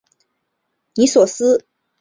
[0.95, 1.63] 尼索斯。